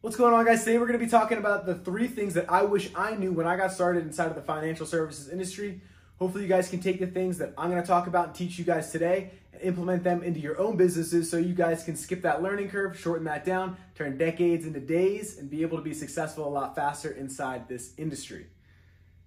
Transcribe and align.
What's 0.00 0.16
going 0.16 0.32
on, 0.32 0.44
guys? 0.44 0.62
Today 0.62 0.78
we're 0.78 0.86
going 0.86 1.00
to 1.00 1.04
be 1.04 1.10
talking 1.10 1.38
about 1.38 1.66
the 1.66 1.74
three 1.74 2.06
things 2.06 2.34
that 2.34 2.48
I 2.48 2.62
wish 2.62 2.88
I 2.94 3.16
knew 3.16 3.32
when 3.32 3.48
I 3.48 3.56
got 3.56 3.72
started 3.72 4.06
inside 4.06 4.28
of 4.28 4.36
the 4.36 4.42
financial 4.42 4.86
services 4.86 5.28
industry. 5.28 5.80
Hopefully, 6.20 6.44
you 6.44 6.48
guys 6.48 6.70
can 6.70 6.78
take 6.78 7.00
the 7.00 7.08
things 7.08 7.36
that 7.38 7.52
I'm 7.58 7.68
going 7.68 7.82
to 7.82 7.86
talk 7.86 8.06
about 8.06 8.26
and 8.28 8.34
teach 8.34 8.60
you 8.60 8.64
guys 8.64 8.92
today 8.92 9.32
and 9.52 9.60
implement 9.60 10.04
them 10.04 10.22
into 10.22 10.38
your 10.38 10.56
own 10.60 10.76
businesses 10.76 11.28
so 11.28 11.36
you 11.36 11.52
guys 11.52 11.82
can 11.82 11.96
skip 11.96 12.22
that 12.22 12.44
learning 12.44 12.68
curve, 12.68 12.96
shorten 12.96 13.24
that 13.24 13.44
down, 13.44 13.76
turn 13.96 14.16
decades 14.16 14.66
into 14.66 14.78
days, 14.78 15.36
and 15.36 15.50
be 15.50 15.62
able 15.62 15.76
to 15.76 15.82
be 15.82 15.92
successful 15.92 16.46
a 16.46 16.48
lot 16.48 16.76
faster 16.76 17.10
inside 17.10 17.68
this 17.68 17.92
industry. 17.96 18.46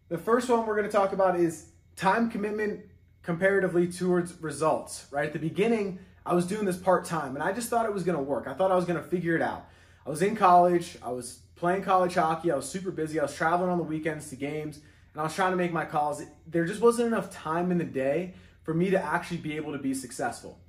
The 0.07 0.17
first 0.17 0.47
one 0.47 0.65
we're 0.65 0.77
going 0.77 0.89
to 0.89 0.97
talk 0.97 1.11
about 1.11 1.37
is 1.37 1.65
time 1.97 2.31
commitment 2.31 2.79
comparatively 3.23 3.91
towards 3.91 4.41
results, 4.41 5.05
right? 5.11 5.25
At 5.25 5.33
the 5.33 5.39
beginning, 5.39 5.99
I 6.25 6.33
was 6.33 6.45
doing 6.47 6.63
this 6.63 6.77
part 6.77 7.03
time 7.03 7.35
and 7.35 7.43
I 7.43 7.51
just 7.51 7.69
thought 7.69 7.85
it 7.85 7.93
was 7.93 8.05
going 8.05 8.17
to 8.17 8.23
work. 8.23 8.47
I 8.47 8.53
thought 8.53 8.71
I 8.71 8.75
was 8.77 8.85
going 8.85 9.03
to 9.03 9.05
figure 9.05 9.35
it 9.35 9.41
out. 9.41 9.67
I 10.05 10.09
was 10.09 10.21
in 10.21 10.35
college, 10.35 10.97
I 11.03 11.11
was 11.11 11.39
playing 11.55 11.83
college 11.83 12.15
hockey, 12.15 12.51
I 12.51 12.55
was 12.55 12.67
super 12.67 12.91
busy, 12.91 13.19
I 13.19 13.23
was 13.23 13.35
traveling 13.35 13.69
on 13.69 13.77
the 13.77 13.83
weekends 13.83 14.29
to 14.29 14.35
games, 14.35 14.77
and 15.13 15.21
I 15.21 15.23
was 15.23 15.35
trying 15.35 15.51
to 15.51 15.57
make 15.57 15.71
my 15.71 15.85
calls. 15.85 16.23
There 16.47 16.65
just 16.65 16.81
wasn't 16.81 17.07
enough 17.07 17.31
time 17.31 17.71
in 17.71 17.77
the 17.77 17.83
day 17.83 18.33
for 18.63 18.73
me 18.73 18.89
to 18.89 19.03
actually 19.03 19.37
be 19.37 19.55
able 19.55 19.73
to 19.73 19.77
be 19.77 19.93
successful. 19.93 20.59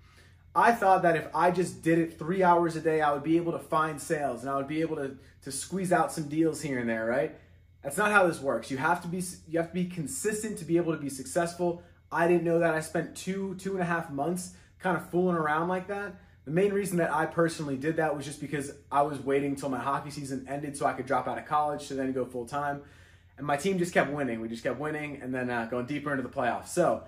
I 0.55 0.72
thought 0.72 1.02
that 1.02 1.16
if 1.16 1.28
I 1.34 1.50
just 1.50 1.82
did 1.82 1.98
it 1.98 2.18
three 2.18 2.42
hours 2.42 2.77
a 2.77 2.80
day, 2.80 3.00
I 3.00 3.12
would 3.12 3.22
be 3.22 3.38
able 3.38 3.52
to 3.52 3.58
find 3.58 4.00
sales 4.00 4.42
and 4.42 4.50
I 4.50 4.56
would 4.56 4.68
be 4.68 4.82
able 4.82 4.96
to, 4.96 5.16
to 5.44 5.52
squeeze 5.52 5.92
out 5.92 6.12
some 6.12 6.28
deals 6.28 6.60
here 6.60 6.78
and 6.78 6.88
there, 6.88 7.06
right? 7.06 7.34
That's 7.83 7.96
not 7.96 8.12
how 8.12 8.27
this 8.27 8.41
works. 8.41 8.70
You 8.70 8.77
have 8.77 9.00
to 9.02 9.08
be 9.08 9.22
you 9.48 9.58
have 9.58 9.69
to 9.69 9.74
be 9.74 9.86
consistent 9.86 10.58
to 10.58 10.64
be 10.64 10.77
able 10.77 10.92
to 10.92 11.00
be 11.00 11.08
successful. 11.08 11.83
I 12.12 12.28
didn't 12.28 12.44
know 12.44 12.58
that. 12.58 12.74
I 12.74 12.80
spent 12.80 13.16
two, 13.16 13.55
two 13.56 13.72
and 13.72 13.80
a 13.80 13.84
half 13.84 14.10
months 14.10 14.52
kind 14.78 14.96
of 14.96 15.08
fooling 15.10 15.36
around 15.36 15.69
like 15.69 15.88
that. 15.88 16.14
The 16.45 16.51
main 16.51 16.73
reason 16.73 16.98
that 16.98 17.12
I 17.12 17.27
personally 17.27 17.77
did 17.77 17.96
that 17.96 18.16
was 18.16 18.24
just 18.24 18.41
because 18.41 18.73
I 18.91 19.02
was 19.02 19.20
waiting 19.20 19.50
until 19.50 19.69
my 19.69 19.78
hockey 19.78 20.10
season 20.10 20.46
ended 20.48 20.77
so 20.77 20.87
I 20.87 20.92
could 20.92 21.06
drop 21.06 21.28
out 21.28 21.38
of 21.38 21.46
college 21.46 21.88
to 21.88 21.95
then 21.95 22.12
go 22.12 22.24
full 22.24 22.46
time. 22.46 22.83
And 23.38 23.46
my 23.46 23.56
team 23.56 23.78
just 23.78 23.94
kept 23.94 24.11
winning. 24.11 24.41
We 24.41 24.48
just 24.48 24.62
kept 24.62 24.78
winning 24.78 25.20
and 25.22 25.34
then 25.34 25.50
uh, 25.50 25.66
going 25.66 25.86
deeper 25.86 26.11
into 26.11 26.22
the 26.22 26.28
playoffs. 26.28 26.69
So 26.69 27.05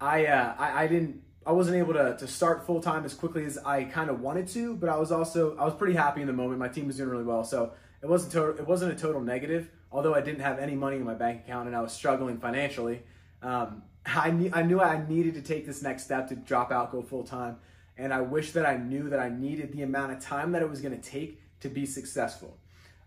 I, 0.00 0.26
uh, 0.26 0.54
I, 0.58 0.84
I 0.84 0.86
didn't 0.86 1.22
I 1.46 1.52
wasn't 1.52 1.76
able 1.76 1.92
to, 1.94 2.16
to 2.16 2.26
start 2.26 2.66
full 2.66 2.80
time 2.80 3.04
as 3.04 3.12
quickly 3.12 3.44
as 3.44 3.58
I 3.58 3.84
kind 3.84 4.08
of 4.08 4.20
wanted 4.20 4.48
to, 4.48 4.76
but 4.76 4.88
I 4.88 4.96
was 4.96 5.12
also 5.12 5.56
I 5.56 5.64
was 5.64 5.74
pretty 5.74 5.94
happy 5.94 6.20
in 6.20 6.26
the 6.26 6.32
moment. 6.32 6.58
My 6.58 6.68
team 6.68 6.86
was 6.86 6.96
doing 6.96 7.10
really 7.10 7.24
well, 7.24 7.44
so 7.44 7.72
it 8.02 8.08
wasn't 8.08 8.34
it 8.58 8.66
wasn't 8.66 8.92
a 8.92 8.96
total 8.96 9.20
negative. 9.20 9.68
Although 9.92 10.14
I 10.14 10.20
didn't 10.22 10.40
have 10.40 10.58
any 10.58 10.74
money 10.74 10.96
in 10.96 11.04
my 11.04 11.14
bank 11.14 11.42
account 11.44 11.68
and 11.68 11.76
I 11.76 11.80
was 11.80 11.92
struggling 11.92 12.38
financially, 12.38 13.02
um, 13.42 13.82
I, 14.06 14.50
I 14.52 14.62
knew 14.62 14.80
I 14.80 15.06
needed 15.06 15.34
to 15.34 15.42
take 15.42 15.66
this 15.66 15.82
next 15.82 16.04
step 16.04 16.28
to 16.28 16.36
drop 16.36 16.72
out, 16.72 16.90
go 16.90 17.02
full 17.02 17.24
time. 17.24 17.58
And 17.96 18.12
I 18.12 18.20
wish 18.20 18.52
that 18.52 18.66
I 18.66 18.76
knew 18.76 19.08
that 19.10 19.20
I 19.20 19.28
needed 19.28 19.72
the 19.72 19.82
amount 19.82 20.12
of 20.12 20.20
time 20.20 20.52
that 20.52 20.62
it 20.62 20.68
was 20.68 20.80
going 20.80 20.98
to 20.98 21.10
take 21.10 21.40
to 21.60 21.68
be 21.68 21.86
successful. 21.86 22.58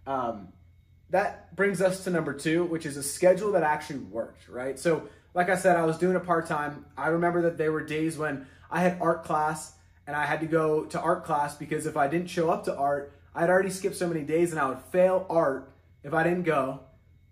Um, 0.05 0.49
that 1.09 1.55
brings 1.55 1.81
us 1.81 2.03
to 2.03 2.09
number 2.09 2.33
two, 2.33 2.65
which 2.65 2.85
is 2.85 2.97
a 2.97 3.03
schedule 3.03 3.51
that 3.53 3.63
actually 3.63 3.99
worked, 3.99 4.47
right? 4.49 4.77
So, 4.79 5.09
like 5.33 5.49
I 5.49 5.55
said, 5.55 5.77
I 5.77 5.85
was 5.85 5.97
doing 5.97 6.15
it 6.15 6.25
part 6.25 6.47
time. 6.47 6.85
I 6.97 7.07
remember 7.07 7.43
that 7.43 7.57
there 7.57 7.71
were 7.71 7.83
days 7.83 8.17
when 8.17 8.47
I 8.71 8.81
had 8.81 8.97
art 9.01 9.23
class 9.23 9.73
and 10.05 10.15
I 10.15 10.25
had 10.25 10.39
to 10.39 10.47
go 10.47 10.85
to 10.85 10.99
art 10.99 11.25
class 11.25 11.55
because 11.55 11.85
if 11.85 11.95
I 11.95 12.07
didn't 12.07 12.27
show 12.27 12.49
up 12.49 12.65
to 12.65 12.75
art, 12.75 13.13
I'd 13.35 13.49
already 13.49 13.69
skipped 13.69 13.95
so 13.95 14.07
many 14.07 14.23
days 14.23 14.51
and 14.51 14.59
I 14.59 14.67
would 14.67 14.79
fail 14.79 15.25
art 15.29 15.71
if 16.03 16.13
I 16.13 16.23
didn't 16.23 16.43
go. 16.43 16.79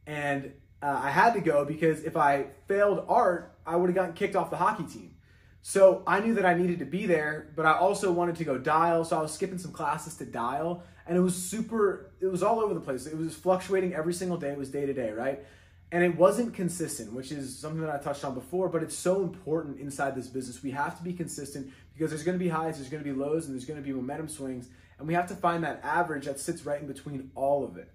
And 0.06 0.54
uh, 0.84 1.02
I 1.04 1.10
had 1.10 1.34
to 1.34 1.42
go 1.42 1.66
because 1.66 2.04
if 2.04 2.16
I 2.16 2.48
failed 2.68 3.06
art, 3.08 3.58
I 3.66 3.76
would 3.76 3.90
have 3.90 3.96
gotten 3.96 4.14
kicked 4.14 4.36
off 4.36 4.52
the 4.52 4.58
hockey 4.58 4.84
team. 4.84 5.15
So 5.68 6.04
I 6.06 6.20
knew 6.20 6.36
that 6.36 6.46
I 6.46 6.54
needed 6.54 6.78
to 6.78 6.86
be 6.86 7.08
there, 7.08 7.48
but 7.56 7.66
I 7.66 7.74
also 7.74 8.12
wanted 8.12 8.36
to 8.36 8.44
go 8.44 8.56
dial. 8.56 9.04
So 9.04 9.18
I 9.18 9.22
was 9.24 9.34
skipping 9.34 9.58
some 9.58 9.72
classes 9.72 10.14
to 10.18 10.24
dial, 10.24 10.84
and 11.08 11.18
it 11.18 11.22
was 11.22 11.34
super. 11.36 12.12
It 12.20 12.28
was 12.28 12.44
all 12.44 12.60
over 12.60 12.76
the 12.76 12.80
place. 12.80 13.08
It 13.08 13.18
was 13.18 13.34
fluctuating 13.34 13.96
every 13.96 14.14
single 14.14 14.38
day. 14.38 14.52
It 14.52 14.60
was 14.60 14.70
day 14.70 14.86
to 14.86 14.94
day, 14.94 15.10
right? 15.10 15.44
And 15.92 16.04
it 16.04 16.16
wasn't 16.16 16.54
consistent, 16.54 17.14
which 17.14 17.32
is 17.32 17.58
something 17.58 17.82
that 17.82 17.90
I 17.90 17.98
touched 17.98 18.24
on 18.24 18.36
before. 18.36 18.70
But 18.70 18.84
it's 18.84 18.96
so 18.96 19.24
important 19.24 19.80
inside 19.80 20.14
this 20.14 20.28
business. 20.28 20.62
We 20.62 20.70
have 20.70 21.00
to 21.00 21.04
be 21.04 21.14
consistent 21.14 21.74
because 21.96 22.12
there's 22.12 22.24
to 22.24 22.34
be 22.34 22.48
highs, 22.48 22.78
there's 22.78 22.92
to 22.92 23.00
be 23.00 23.12
lows, 23.12 23.48
and 23.48 23.56
there's 23.56 23.66
to 23.66 23.74
be 23.82 23.92
momentum 23.92 24.30
swings, 24.30 24.70
and 25.00 25.08
we 25.08 25.16
have 25.16 25.28
to 25.30 25.36
find 25.36 25.64
that 25.64 25.82
average 25.84 26.26
that 26.26 26.40
sits 26.40 26.64
right 26.64 26.80
in 26.80 26.86
between 26.86 27.32
all 27.34 27.66
of 27.66 27.76
it, 27.78 27.90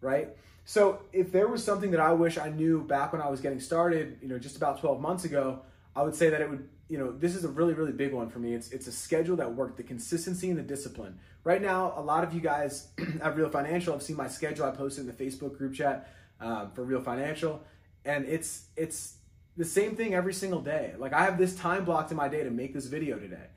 right? 0.00 0.36
So 0.64 1.00
if 1.12 1.32
there 1.32 1.48
was 1.48 1.64
something 1.64 1.90
that 1.90 2.00
I 2.00 2.12
wish 2.12 2.38
I 2.38 2.50
knew 2.50 2.84
back 2.84 3.12
when 3.12 3.20
I 3.20 3.28
was 3.28 3.40
getting 3.40 3.58
started, 3.58 4.18
you 4.22 4.28
know, 4.28 4.38
just 4.38 4.56
about 4.56 4.78
12 4.78 5.00
months 5.00 5.24
ago, 5.24 5.62
I 5.98 6.02
would 6.02 6.14
say 6.14 6.30
that 6.30 6.40
it 6.40 6.48
would 6.48 6.68
you 6.88 6.96
know, 6.96 7.12
this 7.12 7.36
is 7.36 7.44
a 7.44 7.48
really, 7.48 7.74
really 7.74 7.92
big 7.92 8.14
one 8.14 8.30
for 8.30 8.38
me. 8.38 8.54
It's 8.54 8.70
it's 8.70 8.86
a 8.86 8.92
schedule 8.92 9.36
that 9.36 9.54
worked, 9.54 9.76
the 9.76 9.82
consistency 9.82 10.48
and 10.48 10.58
the 10.58 10.62
discipline. 10.62 11.18
Right 11.44 11.60
now, 11.60 11.92
a 11.96 12.00
lot 12.00 12.24
of 12.24 12.32
you 12.32 12.40
guys 12.40 12.88
at 13.22 13.36
Real 13.36 13.50
Financial 13.50 13.92
have 13.92 14.02
seen 14.02 14.16
my 14.16 14.28
schedule. 14.28 14.64
I 14.64 14.70
posted 14.70 15.06
in 15.06 15.14
the 15.14 15.24
Facebook 15.24 15.58
group 15.58 15.74
chat 15.74 16.10
um, 16.40 16.70
for 16.70 16.84
Real 16.84 17.02
Financial, 17.02 17.62
and 18.04 18.24
it's 18.26 18.68
it's 18.76 19.16
the 19.56 19.66
same 19.66 19.96
thing 19.96 20.14
every 20.14 20.32
single 20.32 20.60
day. 20.60 20.94
Like 20.98 21.12
I 21.12 21.24
have 21.24 21.36
this 21.36 21.54
time 21.54 21.84
blocked 21.84 22.10
in 22.10 22.16
my 22.16 22.28
day 22.28 22.42
to 22.42 22.50
make 22.50 22.72
this 22.72 22.86
video 22.86 23.18
today. 23.18 23.48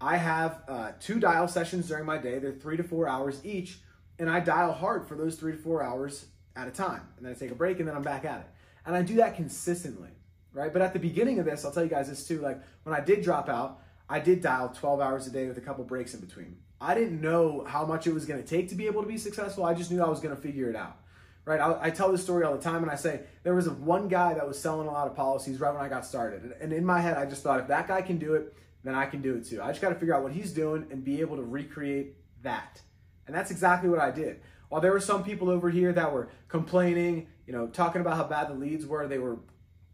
I 0.00 0.16
have 0.16 0.62
uh, 0.66 0.92
two 0.98 1.20
dial 1.20 1.48
sessions 1.48 1.88
during 1.88 2.06
my 2.06 2.16
day. 2.16 2.38
They're 2.38 2.52
three 2.52 2.78
to 2.78 2.84
four 2.84 3.06
hours 3.06 3.44
each, 3.44 3.80
and 4.18 4.30
I 4.30 4.40
dial 4.40 4.72
hard 4.72 5.06
for 5.06 5.14
those 5.14 5.36
three 5.36 5.52
to 5.52 5.58
four 5.58 5.82
hours 5.82 6.24
at 6.56 6.68
a 6.68 6.70
time, 6.70 7.02
and 7.18 7.26
then 7.26 7.32
I 7.32 7.38
take 7.38 7.50
a 7.50 7.54
break, 7.54 7.80
and 7.80 7.88
then 7.88 7.94
I'm 7.94 8.02
back 8.02 8.24
at 8.24 8.40
it. 8.40 8.46
And 8.86 8.96
I 8.96 9.02
do 9.02 9.16
that 9.16 9.36
consistently 9.36 10.08
right? 10.52 10.72
But 10.72 10.82
at 10.82 10.92
the 10.92 10.98
beginning 10.98 11.38
of 11.38 11.44
this, 11.44 11.64
I'll 11.64 11.72
tell 11.72 11.84
you 11.84 11.90
guys 11.90 12.08
this 12.08 12.26
too. 12.26 12.40
Like 12.40 12.60
when 12.84 12.94
I 12.94 13.00
did 13.00 13.22
drop 13.22 13.48
out, 13.48 13.80
I 14.08 14.20
did 14.20 14.40
dial 14.40 14.70
12 14.70 15.00
hours 15.00 15.26
a 15.26 15.30
day 15.30 15.46
with 15.46 15.58
a 15.58 15.60
couple 15.60 15.84
breaks 15.84 16.14
in 16.14 16.20
between. 16.20 16.56
I 16.80 16.94
didn't 16.94 17.20
know 17.20 17.64
how 17.66 17.84
much 17.84 18.06
it 18.06 18.14
was 18.14 18.24
going 18.24 18.42
to 18.42 18.46
take 18.46 18.68
to 18.68 18.74
be 18.74 18.86
able 18.86 19.02
to 19.02 19.08
be 19.08 19.18
successful. 19.18 19.64
I 19.64 19.74
just 19.74 19.90
knew 19.90 20.02
I 20.02 20.08
was 20.08 20.20
going 20.20 20.34
to 20.34 20.40
figure 20.40 20.70
it 20.70 20.76
out, 20.76 20.96
right? 21.44 21.60
I, 21.60 21.86
I, 21.86 21.90
tell 21.90 22.12
this 22.12 22.22
story 22.22 22.44
all 22.44 22.54
the 22.54 22.62
time, 22.62 22.82
and 22.82 22.90
I 22.90 22.94
say 22.94 23.22
there 23.42 23.54
was 23.54 23.68
one 23.68 24.08
guy 24.08 24.34
that 24.34 24.46
was 24.46 24.58
selling 24.58 24.86
a 24.86 24.90
lot 24.90 25.08
of 25.08 25.16
policies 25.16 25.58
right 25.58 25.74
when 25.74 25.82
I 25.82 25.88
got 25.88 26.06
started, 26.06 26.54
and 26.60 26.72
in 26.72 26.84
my 26.84 27.00
head, 27.00 27.16
I 27.16 27.26
just 27.26 27.42
thought 27.42 27.60
if 27.60 27.66
that 27.68 27.88
guy 27.88 28.00
can 28.00 28.18
do 28.18 28.34
it, 28.34 28.54
then 28.84 28.94
I 28.94 29.06
can 29.06 29.20
do 29.20 29.34
it 29.34 29.44
too. 29.44 29.60
I 29.60 29.68
just 29.68 29.80
got 29.80 29.88
to 29.88 29.96
figure 29.96 30.14
out 30.14 30.22
what 30.22 30.32
he's 30.32 30.52
doing 30.52 30.86
and 30.90 31.02
be 31.02 31.20
able 31.20 31.36
to 31.36 31.42
recreate 31.42 32.14
that, 32.42 32.80
and 33.26 33.34
that's 33.34 33.50
exactly 33.50 33.90
what 33.90 33.98
I 33.98 34.12
did. 34.12 34.40
While 34.68 34.80
there 34.80 34.92
were 34.92 35.00
some 35.00 35.24
people 35.24 35.50
over 35.50 35.68
here 35.70 35.92
that 35.92 36.12
were 36.12 36.28
complaining, 36.46 37.26
you 37.46 37.52
know, 37.52 37.66
talking 37.66 38.02
about 38.02 38.16
how 38.16 38.24
bad 38.24 38.48
the 38.48 38.54
leads 38.54 38.86
were, 38.86 39.08
they 39.08 39.18
were 39.18 39.38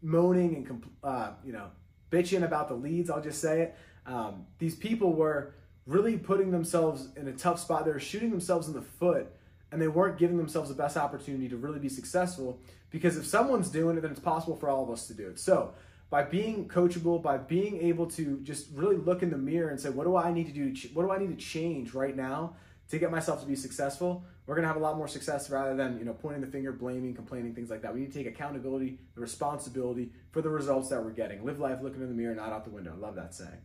moaning 0.01 0.55
and 0.55 0.83
uh, 1.03 1.31
you 1.43 1.53
know 1.53 1.67
bitching 2.11 2.43
about 2.43 2.67
the 2.67 2.75
leads. 2.75 3.09
I'll 3.09 3.21
just 3.21 3.41
say 3.41 3.61
it. 3.61 3.75
Um, 4.05 4.45
these 4.59 4.75
people 4.75 5.13
were 5.13 5.55
really 5.85 6.17
putting 6.17 6.51
themselves 6.51 7.09
in 7.15 7.27
a 7.27 7.33
tough 7.33 7.59
spot. 7.59 7.85
They 7.85 7.91
were 7.91 7.99
shooting 7.99 8.29
themselves 8.31 8.67
in 8.67 8.73
the 8.73 8.81
foot, 8.81 9.27
and 9.71 9.81
they 9.81 9.87
weren't 9.87 10.17
giving 10.17 10.37
themselves 10.37 10.69
the 10.69 10.75
best 10.75 10.97
opportunity 10.97 11.49
to 11.49 11.57
really 11.57 11.79
be 11.79 11.89
successful. 11.89 12.59
Because 12.89 13.17
if 13.17 13.25
someone's 13.25 13.69
doing 13.69 13.97
it, 13.97 14.01
then 14.01 14.11
it's 14.11 14.19
possible 14.19 14.55
for 14.55 14.69
all 14.69 14.83
of 14.83 14.89
us 14.89 15.07
to 15.07 15.13
do 15.13 15.27
it. 15.27 15.39
So 15.39 15.73
by 16.09 16.23
being 16.23 16.67
coachable, 16.67 17.21
by 17.21 17.37
being 17.37 17.81
able 17.81 18.05
to 18.11 18.39
just 18.43 18.67
really 18.73 18.95
look 18.95 19.21
in 19.21 19.29
the 19.29 19.37
mirror 19.37 19.69
and 19.69 19.79
say, 19.79 19.89
what 19.89 20.05
do 20.05 20.15
I 20.15 20.31
need 20.31 20.47
to 20.47 20.53
do? 20.53 20.73
What 20.93 21.03
do 21.03 21.11
I 21.11 21.17
need 21.17 21.37
to 21.37 21.45
change 21.45 21.93
right 21.93 22.15
now 22.15 22.55
to 22.89 22.99
get 22.99 23.11
myself 23.11 23.41
to 23.41 23.47
be 23.47 23.55
successful? 23.55 24.25
we're 24.45 24.55
gonna 24.55 24.67
have 24.67 24.75
a 24.75 24.79
lot 24.79 24.97
more 24.97 25.07
success 25.07 25.49
rather 25.49 25.75
than 25.75 25.97
you 25.97 26.05
know 26.05 26.13
pointing 26.13 26.41
the 26.41 26.47
finger, 26.47 26.71
blaming, 26.71 27.13
complaining, 27.15 27.55
things 27.55 27.69
like 27.69 27.81
that. 27.81 27.93
We 27.93 28.01
need 28.01 28.13
to 28.13 28.17
take 28.23 28.27
accountability, 28.27 28.99
the 29.15 29.21
responsibility 29.21 30.11
for 30.31 30.41
the 30.41 30.49
results 30.49 30.89
that 30.89 31.03
we're 31.03 31.11
getting. 31.11 31.43
Live 31.43 31.59
life 31.59 31.79
looking 31.81 32.01
in 32.01 32.09
the 32.09 32.13
mirror, 32.13 32.35
not 32.35 32.49
out 32.49 32.63
the 32.63 32.69
window. 32.69 32.93
I 32.95 32.99
love 32.99 33.15
that 33.15 33.33
saying. 33.33 33.61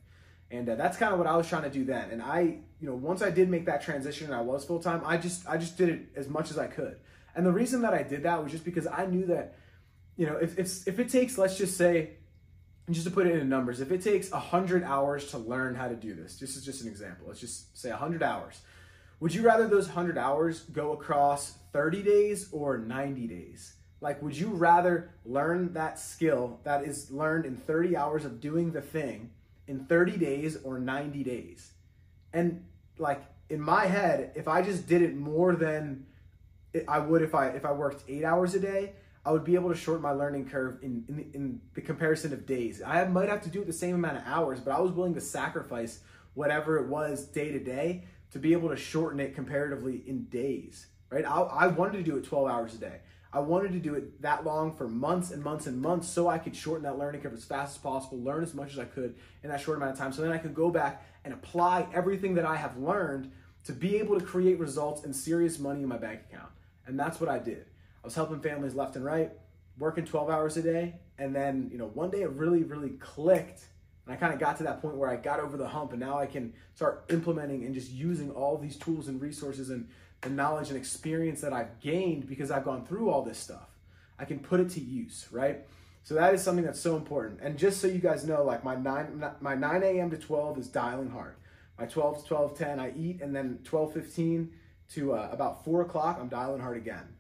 And 0.51 0.69
uh, 0.69 0.75
that's 0.75 0.97
kind 0.97 1.13
of 1.13 1.19
what 1.19 1.29
I 1.29 1.37
was 1.37 1.49
trying 1.49 1.63
to 1.63 1.71
do 1.71 1.85
then. 1.85 2.11
And 2.11 2.21
I, 2.21 2.41
you 2.81 2.89
know, 2.89 2.95
once 2.95 3.23
I 3.23 3.31
did 3.31 3.49
make 3.49 3.67
that 3.67 3.83
transition 3.83 4.27
and 4.27 4.35
I 4.35 4.41
was 4.41 4.65
full 4.65 4.81
time, 4.81 5.03
I 5.05 5.17
just 5.17 5.47
I 5.47 5.59
just 5.59 5.77
did 5.77 5.91
it 5.91 6.09
as 6.17 6.29
much 6.29 6.51
as 6.51 6.59
I 6.59 6.67
could. 6.67 6.97
And 7.37 7.47
the 7.47 7.53
reason 7.53 7.83
that 7.83 7.95
I 7.95 8.03
did 8.03 8.23
that 8.23 8.43
was 8.43 8.51
just 8.51 8.65
because 8.65 8.87
I 8.87 9.07
knew 9.07 9.27
that, 9.27 9.57
you 10.17 10.27
know, 10.27 10.37
if 10.37 10.59
if, 10.59 10.89
if 10.89 10.99
it 10.99 11.11
takes, 11.11 11.37
let's 11.37 11.59
just 11.59 11.77
say, 11.77 12.15
just 12.91 13.07
to 13.07 13.13
put 13.13 13.27
it 13.27 13.37
in 13.37 13.49
numbers, 13.51 13.81
if 13.81 13.93
it 13.93 14.03
takes 14.03 14.31
hundred 14.31 14.83
hours 14.83 15.31
to 15.33 15.39
learn 15.39 15.75
how 15.75 15.89
to 15.89 15.95
do 15.95 16.15
this, 16.15 16.39
this 16.39 16.57
is 16.57 16.65
just 16.65 16.81
an 16.81 16.89
example. 16.89 17.27
Let's 17.29 17.41
just 17.41 17.79
say 17.79 17.91
hundred 17.91 18.23
hours 18.23 18.63
would 19.21 19.35
you 19.35 19.43
rather 19.43 19.69
those 19.69 19.87
100 19.87 20.17
hours 20.17 20.61
go 20.73 20.93
across 20.93 21.55
30 21.73 22.03
days 22.03 22.49
or 22.53 22.79
90 22.79 23.27
days? 23.27 23.75
Like, 24.01 24.23
would 24.23 24.37
you 24.37 24.49
rather 24.49 25.11
learn 25.27 25.75
that 25.75 25.99
skill 25.99 26.59
that 26.65 26.85
is 26.85 27.11
learned 27.11 27.45
in 27.45 27.57
30 27.57 27.97
hours 27.97 28.25
of 28.25 28.41
doing 28.41 28.73
the 28.73 28.81
thing 28.81 29.31
in 29.67 29.85
30 29.85 30.17
days 30.17 30.57
or 30.65 30.79
90 30.79 31.23
days? 31.23 31.73
And 32.33 32.65
like 32.99 33.23
in 33.51 33.61
my 33.61 33.85
head, 33.87 34.33
if 34.35 34.49
I 34.49 34.63
just 34.63 34.89
did 34.89 35.03
it 35.03 35.15
more 35.15 35.55
than 35.55 36.07
I 36.89 36.99
would 36.99 37.23
if 37.23 37.35
I 37.35 37.49
if 37.49 37.65
I 37.65 37.73
worked 37.73 38.05
eight 38.09 38.25
hours 38.25 38.55
a 38.55 38.61
day, 38.61 38.93
I 39.27 39.33
would 39.33 39.45
be 39.45 39.55
able 39.55 39.69
to 39.69 39.77
shorten 39.77 40.03
my 40.03 40.13
learning 40.13 40.49
curve 40.49 40.79
in, 40.83 41.05
in, 41.09 41.31
in 41.35 41.61
the 41.75 41.83
comparison 41.83 42.33
of 42.33 42.47
days. 42.47 42.81
I 42.81 43.05
might 43.05 43.29
have 43.29 43.43
to 43.43 43.51
do 43.51 43.61
it 43.61 43.67
the 43.67 43.73
same 43.73 43.97
amount 43.97 44.17
of 44.17 44.23
hours, 44.25 44.61
but 44.61 44.71
I 44.71 44.81
was 44.81 44.93
willing 44.93 45.15
to 45.15 45.21
sacrifice 45.21 46.01
whatever 46.33 46.79
it 46.79 46.87
was 46.87 47.27
day 47.27 47.51
to 47.51 47.59
day 47.59 48.05
to 48.33 48.39
be 48.39 48.53
able 48.53 48.69
to 48.69 48.77
shorten 48.77 49.21
it 49.21 49.35
comparatively 49.35 50.03
in 50.07 50.25
days, 50.25 50.87
right? 51.11 51.25
I, 51.25 51.41
I 51.41 51.67
wanted 51.67 51.99
to 51.99 52.03
do 52.03 52.17
it 52.17 52.25
12 52.25 52.49
hours 52.49 52.75
a 52.75 52.79
day. 52.79 53.01
I 53.33 53.39
wanted 53.39 53.73
to 53.73 53.79
do 53.79 53.95
it 53.95 54.21
that 54.23 54.45
long 54.45 54.75
for 54.75 54.89
months 54.89 55.31
and 55.31 55.43
months 55.43 55.67
and 55.67 55.81
months 55.81 56.09
so 56.09 56.29
I 56.29 56.39
could 56.39 56.55
shorten 56.55 56.83
that 56.83 56.99
learning 56.99 57.21
curve 57.21 57.33
as 57.33 57.45
fast 57.45 57.77
as 57.77 57.83
possible, 57.83 58.19
learn 58.19 58.43
as 58.43 58.55
much 58.55 58.73
as 58.73 58.79
I 58.79 58.85
could 58.85 59.15
in 59.45 59.51
that 59.51 59.61
short 59.61 59.77
amount 59.77 59.93
of 59.93 59.99
time. 59.99 60.13
So 60.13 60.23
then 60.23 60.33
I 60.33 60.39
could 60.39 60.55
go 60.55 60.71
back 60.71 61.05
and 61.25 61.33
apply 61.33 61.87
everything 61.95 62.35
that 62.35 62.45
I 62.45 62.57
have 62.57 62.77
learned 62.77 63.31
to 63.65 63.73
be 63.73 63.97
able 63.97 64.19
to 64.19 64.25
create 64.25 64.59
results 64.59 65.05
and 65.05 65.15
serious 65.15 65.59
money 65.59 65.83
in 65.83 65.89
my 65.89 65.97
bank 65.97 66.23
account. 66.29 66.51
And 66.87 66.99
that's 66.99 67.21
what 67.21 67.29
I 67.29 67.39
did. 67.39 67.67
I 68.03 68.07
was 68.07 68.15
helping 68.15 68.41
families 68.41 68.75
left 68.75 68.97
and 68.97 69.05
right, 69.05 69.31
working 69.79 70.05
12 70.05 70.29
hours 70.31 70.57
a 70.57 70.63
day. 70.63 70.97
And 71.19 71.35
then, 71.35 71.69
you 71.71 71.79
know, 71.79 71.87
one 71.87 72.11
day 72.11 72.23
it 72.23 72.31
really, 72.31 72.65
really 72.65 72.91
clicked. 72.91 73.63
And 74.11 74.17
I 74.17 74.21
kind 74.21 74.35
of 74.35 74.41
got 74.41 74.57
to 74.57 74.65
that 74.65 74.83
point 74.83 74.97
where 74.97 75.09
I 75.09 75.15
got 75.15 75.39
over 75.39 75.57
the 75.57 75.69
hump 75.69 75.93
and 75.93 76.01
now 76.01 76.19
I 76.19 76.27
can 76.27 76.53
start 76.75 77.05
implementing 77.11 77.65
and 77.65 77.73
just 77.73 77.93
using 77.93 78.33
all 78.33 78.59
these 78.59 78.77
tools 78.77 79.07
and 79.07 79.23
resources 79.23 79.71
and 79.71 79.89
the 80.21 80.31
knowledge 80.31 80.67
and 80.67 80.77
experience 80.77 81.41
that 81.43 81.53
I've 81.53 81.79
gained 81.79 82.29
because 82.29 82.51
I've 82.51 82.65
gone 82.65 82.85
through 82.85 83.09
all 83.09 83.23
this 83.23 83.39
stuff. 83.39 83.69
I 84.19 84.25
can 84.25 84.41
put 84.41 84.59
it 84.59 84.71
to 84.71 84.81
use, 84.81 85.29
right? 85.31 85.61
So 86.03 86.15
that 86.15 86.35
is 86.35 86.43
something 86.43 86.65
that's 86.65 86.81
so 86.81 86.97
important. 86.97 87.39
And 87.41 87.57
just 87.57 87.81
so 87.81 87.87
you 87.87 88.01
guys 88.01 88.25
know, 88.27 88.43
like 88.43 88.65
my 88.65 88.75
9 88.75 89.31
my 89.41 89.55
9 89.55 89.83
a.m. 89.85 90.11
to 90.11 90.17
12 90.17 90.59
is 90.59 90.67
dialing 90.67 91.11
hard. 91.11 91.37
My 91.79 91.87
12 91.87 92.25
to 92.27 92.35
12:10 92.35 92.81
I 92.81 92.93
eat, 92.99 93.23
and 93.23 93.35
then 93.35 93.61
12:15 93.63 94.49
to 94.95 95.13
uh, 95.13 95.29
about 95.31 95.65
4 95.65 95.83
o'clock 95.83 96.19
I'm 96.21 96.29
dialing 96.29 96.61
hard 96.61 96.79
again. 96.79 97.15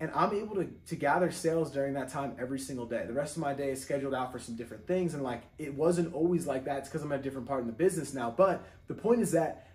And 0.00 0.10
I'm 0.14 0.34
able 0.34 0.56
to, 0.56 0.64
to 0.86 0.96
gather 0.96 1.30
sales 1.30 1.70
during 1.70 1.92
that 1.92 2.08
time 2.08 2.34
every 2.40 2.58
single 2.58 2.86
day. 2.86 3.04
The 3.06 3.12
rest 3.12 3.36
of 3.36 3.42
my 3.42 3.52
day 3.52 3.70
is 3.70 3.82
scheduled 3.82 4.14
out 4.14 4.32
for 4.32 4.38
some 4.38 4.56
different 4.56 4.86
things. 4.86 5.12
And 5.12 5.22
like, 5.22 5.42
it 5.58 5.74
wasn't 5.74 6.14
always 6.14 6.46
like 6.46 6.64
that. 6.64 6.78
It's 6.78 6.88
because 6.88 7.02
I'm 7.02 7.12
at 7.12 7.20
a 7.20 7.22
different 7.22 7.46
part 7.46 7.60
in 7.60 7.66
the 7.66 7.74
business 7.74 8.14
now. 8.14 8.32
But 8.34 8.64
the 8.88 8.94
point 8.94 9.20
is 9.20 9.32
that 9.32 9.68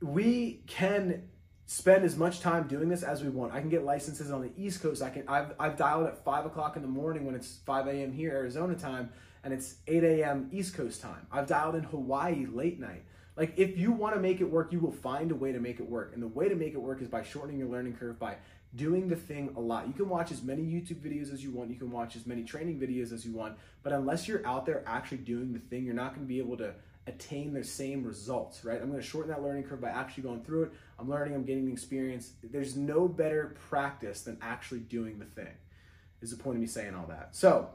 we 0.00 0.62
can 0.68 1.24
spend 1.66 2.04
as 2.04 2.16
much 2.16 2.40
time 2.40 2.68
doing 2.68 2.88
this 2.88 3.02
as 3.02 3.22
we 3.22 3.28
want. 3.28 3.52
I 3.52 3.60
can 3.60 3.68
get 3.68 3.84
licenses 3.84 4.30
on 4.30 4.40
the 4.40 4.50
East 4.56 4.80
Coast. 4.82 5.02
I 5.02 5.10
can 5.10 5.24
I've 5.28 5.52
I've 5.58 5.76
dialed 5.76 6.06
at 6.06 6.24
five 6.24 6.46
o'clock 6.46 6.76
in 6.76 6.82
the 6.82 6.88
morning 6.88 7.24
when 7.24 7.34
it's 7.34 7.58
5 7.66 7.88
a.m. 7.88 8.12
here, 8.12 8.30
Arizona 8.32 8.74
time, 8.74 9.10
and 9.42 9.52
it's 9.52 9.76
8 9.88 10.04
a.m. 10.04 10.48
East 10.52 10.74
Coast 10.74 11.02
time. 11.02 11.26
I've 11.30 11.48
dialed 11.48 11.74
in 11.74 11.82
Hawaii 11.82 12.46
late 12.46 12.78
night. 12.78 13.02
Like 13.36 13.54
if 13.56 13.76
you 13.76 13.92
want 13.92 14.14
to 14.14 14.20
make 14.20 14.40
it 14.40 14.44
work, 14.50 14.72
you 14.72 14.78
will 14.78 14.92
find 14.92 15.30
a 15.30 15.34
way 15.34 15.52
to 15.52 15.58
make 15.58 15.80
it 15.80 15.88
work. 15.88 16.12
And 16.14 16.22
the 16.22 16.28
way 16.28 16.48
to 16.48 16.54
make 16.54 16.72
it 16.72 16.80
work 16.80 17.02
is 17.02 17.08
by 17.08 17.22
shortening 17.22 17.58
your 17.58 17.68
learning 17.68 17.94
curve 17.94 18.18
by 18.18 18.36
doing 18.76 19.08
the 19.08 19.16
thing 19.16 19.50
a 19.56 19.60
lot. 19.60 19.86
You 19.86 19.94
can 19.94 20.08
watch 20.08 20.30
as 20.30 20.42
many 20.42 20.62
YouTube 20.62 21.00
videos 21.00 21.32
as 21.32 21.42
you 21.42 21.50
want, 21.50 21.70
you 21.70 21.76
can 21.76 21.90
watch 21.90 22.14
as 22.14 22.26
many 22.26 22.44
training 22.44 22.78
videos 22.78 23.12
as 23.12 23.24
you 23.24 23.32
want, 23.32 23.56
but 23.82 23.92
unless 23.92 24.28
you're 24.28 24.46
out 24.46 24.66
there 24.66 24.84
actually 24.86 25.18
doing 25.18 25.52
the 25.52 25.58
thing, 25.58 25.84
you're 25.84 25.94
not 25.94 26.14
going 26.14 26.26
to 26.26 26.28
be 26.28 26.38
able 26.38 26.56
to 26.58 26.74
attain 27.06 27.54
the 27.54 27.64
same 27.64 28.04
results, 28.04 28.64
right? 28.64 28.80
I'm 28.80 28.90
going 28.90 29.00
to 29.00 29.06
shorten 29.06 29.30
that 29.30 29.42
learning 29.42 29.64
curve 29.64 29.80
by 29.80 29.90
actually 29.90 30.24
going 30.24 30.42
through 30.42 30.64
it. 30.64 30.72
I'm 30.98 31.08
learning, 31.08 31.34
I'm 31.34 31.44
gaining 31.44 31.66
the 31.66 31.72
experience. 31.72 32.32
There's 32.42 32.76
no 32.76 33.06
better 33.08 33.56
practice 33.68 34.22
than 34.22 34.38
actually 34.42 34.80
doing 34.80 35.18
the 35.18 35.24
thing, 35.24 35.54
is 36.20 36.30
the 36.30 36.36
point 36.36 36.56
of 36.56 36.60
me 36.60 36.66
saying 36.66 36.94
all 36.94 37.06
that. 37.06 37.34
So, 37.34 37.70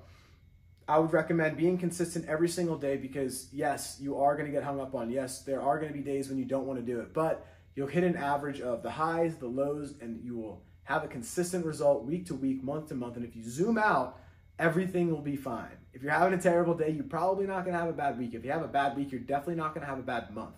I 0.87 0.99
would 0.99 1.13
recommend 1.13 1.55
being 1.55 1.77
consistent 1.77 2.27
every 2.27 2.49
single 2.49 2.75
day 2.75 2.97
because, 2.97 3.47
yes, 3.53 3.97
you 4.01 4.17
are 4.17 4.35
going 4.35 4.47
to 4.47 4.51
get 4.51 4.63
hung 4.63 4.81
up 4.81 4.93
on. 4.93 5.09
Yes, 5.09 5.43
there 5.43 5.61
are 5.61 5.79
going 5.79 5.89
to 5.89 5.97
be 5.97 6.03
days 6.03 6.27
when 6.27 6.37
you 6.37 6.43
don't 6.43 6.65
want 6.65 6.79
to 6.79 6.85
do 6.85 6.99
it, 6.99 7.13
but 7.13 7.47
you'll 7.75 7.87
hit 7.87 8.03
an 8.03 8.17
average 8.17 8.59
of 8.59 8.83
the 8.83 8.91
highs, 8.91 9.37
the 9.37 9.47
lows, 9.47 9.93
and 10.01 10.21
you 10.21 10.35
will 10.35 10.63
have 10.83 11.03
a 11.03 11.07
consistent 11.07 11.65
result 11.65 12.03
week 12.03 12.25
to 12.27 12.35
week, 12.35 12.63
month 12.63 12.89
to 12.89 12.95
month. 12.95 13.15
And 13.15 13.25
if 13.25 13.35
you 13.35 13.43
zoom 13.43 13.77
out, 13.77 14.19
everything 14.59 15.11
will 15.11 15.21
be 15.21 15.35
fine. 15.35 15.77
If 15.93 16.01
you're 16.01 16.11
having 16.11 16.37
a 16.37 16.41
terrible 16.41 16.73
day, 16.73 16.89
you're 16.89 17.03
probably 17.03 17.45
not 17.45 17.65
going 17.65 17.73
to 17.73 17.79
have 17.79 17.89
a 17.89 17.93
bad 17.93 18.17
week. 18.17 18.33
If 18.33 18.45
you 18.45 18.51
have 18.51 18.63
a 18.63 18.67
bad 18.67 18.95
week, 18.95 19.11
you're 19.11 19.21
definitely 19.21 19.55
not 19.55 19.73
going 19.73 19.81
to 19.81 19.89
have 19.89 19.99
a 19.99 20.03
bad 20.03 20.33
month 20.33 20.55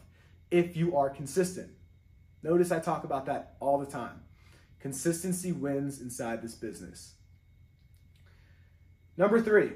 if 0.51 0.77
you 0.77 0.95
are 0.95 1.09
consistent. 1.09 1.71
Notice 2.43 2.71
I 2.71 2.79
talk 2.79 3.03
about 3.03 3.25
that 3.25 3.55
all 3.59 3.79
the 3.79 3.85
time. 3.85 4.21
Consistency 4.79 5.51
wins 5.51 6.01
inside 6.01 6.41
this 6.41 6.55
business. 6.55 7.13
Number 9.17 9.41
three, 9.41 9.71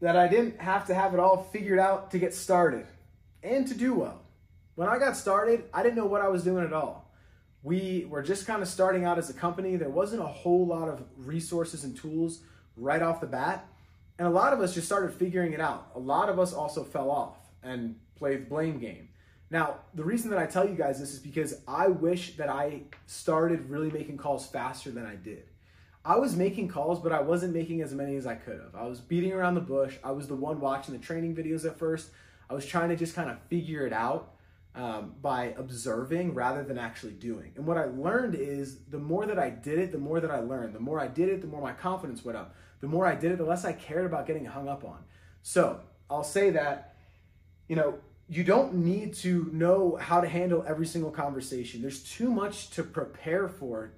that 0.00 0.16
I 0.16 0.28
didn't 0.28 0.60
have 0.60 0.86
to 0.88 0.94
have 0.94 1.14
it 1.14 1.20
all 1.20 1.44
figured 1.44 1.78
out 1.78 2.10
to 2.10 2.18
get 2.18 2.34
started 2.34 2.86
and 3.42 3.66
to 3.68 3.74
do 3.74 3.94
well. 3.94 4.22
When 4.74 4.88
I 4.88 4.98
got 4.98 5.16
started, 5.16 5.64
I 5.72 5.82
didn't 5.82 5.96
know 5.96 6.06
what 6.06 6.20
I 6.20 6.28
was 6.28 6.44
doing 6.44 6.64
at 6.64 6.72
all. 6.72 7.03
We 7.64 8.06
were 8.08 8.22
just 8.22 8.46
kind 8.46 8.62
of 8.62 8.68
starting 8.68 9.04
out 9.04 9.18
as 9.18 9.30
a 9.30 9.34
company. 9.34 9.76
There 9.76 9.88
wasn't 9.88 10.22
a 10.22 10.26
whole 10.26 10.66
lot 10.66 10.88
of 10.88 11.02
resources 11.16 11.82
and 11.82 11.96
tools 11.96 12.40
right 12.76 13.02
off 13.02 13.20
the 13.20 13.26
bat. 13.26 13.66
And 14.18 14.28
a 14.28 14.30
lot 14.30 14.52
of 14.52 14.60
us 14.60 14.74
just 14.74 14.86
started 14.86 15.12
figuring 15.12 15.54
it 15.54 15.60
out. 15.60 15.90
A 15.96 15.98
lot 15.98 16.28
of 16.28 16.38
us 16.38 16.52
also 16.52 16.84
fell 16.84 17.10
off 17.10 17.38
and 17.62 17.96
played 18.16 18.42
the 18.42 18.50
blame 18.50 18.78
game. 18.78 19.08
Now, 19.50 19.76
the 19.94 20.04
reason 20.04 20.30
that 20.30 20.38
I 20.38 20.46
tell 20.46 20.68
you 20.68 20.74
guys 20.74 21.00
this 21.00 21.12
is 21.12 21.18
because 21.18 21.60
I 21.66 21.88
wish 21.88 22.36
that 22.36 22.48
I 22.48 22.82
started 23.06 23.70
really 23.70 23.90
making 23.90 24.18
calls 24.18 24.46
faster 24.46 24.90
than 24.90 25.06
I 25.06 25.16
did. 25.16 25.44
I 26.04 26.16
was 26.16 26.36
making 26.36 26.68
calls, 26.68 27.00
but 27.00 27.12
I 27.12 27.22
wasn't 27.22 27.54
making 27.54 27.80
as 27.80 27.94
many 27.94 28.16
as 28.16 28.26
I 28.26 28.34
could 28.34 28.60
have. 28.60 28.74
I 28.74 28.86
was 28.86 29.00
beating 29.00 29.32
around 29.32 29.54
the 29.54 29.62
bush. 29.62 29.96
I 30.04 30.10
was 30.10 30.28
the 30.28 30.34
one 30.34 30.60
watching 30.60 30.92
the 30.92 31.00
training 31.00 31.34
videos 31.34 31.64
at 31.64 31.78
first. 31.78 32.10
I 32.50 32.54
was 32.54 32.66
trying 32.66 32.90
to 32.90 32.96
just 32.96 33.14
kind 33.14 33.30
of 33.30 33.38
figure 33.48 33.86
it 33.86 33.92
out 33.92 34.33
um, 34.74 35.14
by 35.22 35.54
observing 35.56 36.34
rather 36.34 36.64
than 36.64 36.78
actually 36.78 37.12
doing. 37.12 37.52
And 37.56 37.66
what 37.66 37.78
I 37.78 37.84
learned 37.84 38.34
is 38.34 38.78
the 38.90 38.98
more 38.98 39.26
that 39.26 39.38
I 39.38 39.50
did 39.50 39.78
it, 39.78 39.92
the 39.92 39.98
more 39.98 40.20
that 40.20 40.30
I 40.30 40.40
learned. 40.40 40.74
The 40.74 40.80
more 40.80 40.98
I 40.98 41.06
did 41.06 41.28
it, 41.28 41.40
the 41.40 41.46
more 41.46 41.62
my 41.62 41.72
confidence 41.72 42.24
went 42.24 42.36
up 42.36 42.54
the 42.84 42.90
more 42.90 43.06
I 43.06 43.14
did 43.14 43.32
it, 43.32 43.38
the 43.38 43.44
less 43.44 43.64
I 43.64 43.72
cared 43.72 44.04
about 44.04 44.26
getting 44.26 44.44
hung 44.44 44.68
up 44.68 44.84
on. 44.84 44.98
So 45.40 45.80
I'll 46.10 46.22
say 46.22 46.50
that, 46.50 46.96
you 47.66 47.76
know, 47.76 47.98
you 48.28 48.44
don't 48.44 48.74
need 48.74 49.14
to 49.14 49.48
know 49.54 49.96
how 49.98 50.20
to 50.20 50.28
handle 50.28 50.62
every 50.68 50.84
single 50.84 51.10
conversation. 51.10 51.80
There's 51.80 52.02
too 52.02 52.30
much 52.30 52.68
to 52.72 52.82
prepare 52.82 53.48
for 53.48 53.92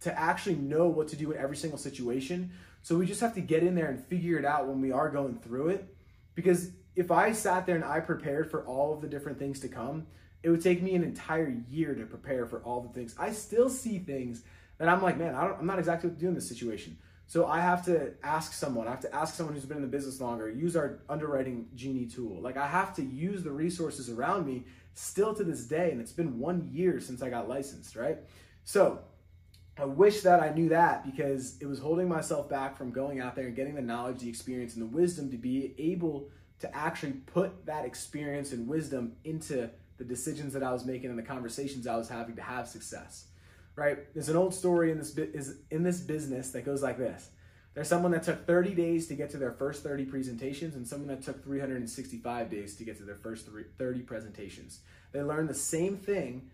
to 0.00 0.18
actually 0.18 0.56
know 0.56 0.88
what 0.88 1.06
to 1.08 1.16
do 1.16 1.30
in 1.30 1.38
every 1.38 1.56
single 1.56 1.78
situation. 1.78 2.50
So 2.82 2.98
we 2.98 3.06
just 3.06 3.20
have 3.20 3.34
to 3.34 3.40
get 3.40 3.62
in 3.62 3.76
there 3.76 3.88
and 3.88 4.04
figure 4.06 4.38
it 4.38 4.44
out 4.44 4.66
when 4.66 4.80
we 4.80 4.90
are 4.90 5.08
going 5.08 5.38
through 5.38 5.68
it. 5.68 5.94
Because 6.34 6.72
if 6.96 7.12
I 7.12 7.30
sat 7.30 7.64
there 7.64 7.76
and 7.76 7.84
I 7.84 8.00
prepared 8.00 8.50
for 8.50 8.66
all 8.66 8.92
of 8.92 9.02
the 9.02 9.06
different 9.06 9.38
things 9.38 9.60
to 9.60 9.68
come, 9.68 10.08
it 10.42 10.50
would 10.50 10.62
take 10.62 10.82
me 10.82 10.94
an 10.94 11.04
entire 11.04 11.56
year 11.68 11.94
to 11.94 12.04
prepare 12.04 12.46
for 12.46 12.60
all 12.62 12.80
the 12.80 12.88
things. 12.88 13.14
I 13.18 13.32
still 13.32 13.70
see 13.70 13.98
things 13.98 14.42
that 14.78 14.88
I'm 14.88 15.02
like, 15.02 15.16
man, 15.16 15.34
I 15.34 15.58
am 15.58 15.66
not 15.66 15.78
exactly 15.78 16.08
what 16.08 16.18
to 16.18 16.20
do 16.20 16.28
in 16.28 16.34
this 16.34 16.48
situation. 16.48 16.98
So 17.26 17.46
I 17.46 17.60
have 17.60 17.84
to 17.86 18.12
ask 18.22 18.52
someone, 18.52 18.88
I 18.88 18.90
have 18.90 19.00
to 19.00 19.14
ask 19.14 19.34
someone 19.34 19.54
who's 19.54 19.64
been 19.64 19.78
in 19.78 19.82
the 19.82 19.88
business 19.88 20.20
longer, 20.20 20.50
use 20.50 20.76
our 20.76 20.98
underwriting 21.08 21.68
genie 21.74 22.06
tool. 22.06 22.40
Like 22.42 22.56
I 22.56 22.66
have 22.66 22.94
to 22.96 23.02
use 23.02 23.42
the 23.42 23.52
resources 23.52 24.10
around 24.10 24.46
me 24.46 24.64
still 24.94 25.32
to 25.34 25.44
this 25.44 25.64
day. 25.64 25.92
And 25.92 26.00
it's 26.00 26.12
been 26.12 26.38
one 26.38 26.68
year 26.72 27.00
since 27.00 27.22
I 27.22 27.30
got 27.30 27.48
licensed, 27.48 27.96
right? 27.96 28.18
So 28.64 29.00
I 29.78 29.86
wish 29.86 30.20
that 30.22 30.40
I 30.40 30.52
knew 30.52 30.68
that 30.70 31.06
because 31.06 31.56
it 31.60 31.66
was 31.66 31.78
holding 31.78 32.08
myself 32.08 32.48
back 32.48 32.76
from 32.76 32.90
going 32.90 33.20
out 33.20 33.34
there 33.34 33.46
and 33.46 33.56
getting 33.56 33.76
the 33.76 33.82
knowledge, 33.82 34.20
the 34.20 34.28
experience, 34.28 34.74
and 34.74 34.82
the 34.82 34.94
wisdom 34.94 35.30
to 35.30 35.38
be 35.38 35.74
able 35.78 36.28
to 36.58 36.76
actually 36.76 37.12
put 37.12 37.64
that 37.66 37.84
experience 37.86 38.52
and 38.52 38.68
wisdom 38.68 39.12
into 39.24 39.70
the 40.02 40.08
decisions 40.08 40.52
that 40.54 40.62
I 40.62 40.72
was 40.72 40.84
making 40.84 41.10
and 41.10 41.18
the 41.18 41.22
conversations 41.22 41.86
I 41.86 41.96
was 41.96 42.08
having 42.08 42.36
to 42.36 42.42
have 42.42 42.66
success 42.66 43.26
right? 43.76 44.12
There's 44.14 44.28
an 44.28 44.36
old 44.36 44.54
story 44.54 44.90
in 44.90 44.98
this 44.98 45.16
is 45.16 45.56
in 45.70 45.82
this 45.82 46.00
business 46.00 46.50
that 46.50 46.64
goes 46.64 46.82
like 46.82 46.98
this. 46.98 47.30
There's 47.74 47.88
someone 47.88 48.12
that 48.12 48.22
took 48.22 48.46
30 48.46 48.74
days 48.74 49.06
to 49.06 49.14
get 49.14 49.30
to 49.30 49.38
their 49.38 49.52
first 49.52 49.82
30 49.82 50.04
presentations 50.04 50.74
and 50.74 50.86
someone 50.86 51.08
that 51.08 51.22
took 51.22 51.42
365 51.42 52.50
days 52.50 52.76
to 52.76 52.84
get 52.84 52.98
to 52.98 53.04
their 53.04 53.16
first 53.16 53.48
30 53.78 54.00
presentations. 54.00 54.80
They 55.12 55.22
learned 55.22 55.48
the 55.48 55.54
same 55.54 55.96
thing, 55.96 56.50